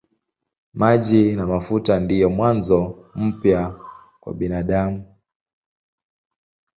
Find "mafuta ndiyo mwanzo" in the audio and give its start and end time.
1.47-2.79